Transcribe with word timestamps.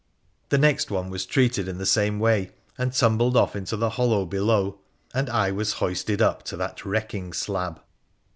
The 0.49 0.57
next 0.57 0.89
one 0.89 1.11
was 1.11 1.27
treated 1.27 1.67
in 1.67 1.77
the 1.77 1.85
same 1.85 2.17
way, 2.19 2.49
and 2.75 2.91
tumbled 2.91 3.37
off 3.37 3.55
into 3.55 3.77
the 3.77 3.91
hollow 3.91 4.25
below, 4.25 4.79
and 5.13 5.29
I 5.29 5.51
was 5.51 5.73
hoisted 5.73 6.23
up 6.23 6.41
to 6.45 6.57
that 6.57 6.83
reeking 6.83 7.33
slab. 7.33 7.79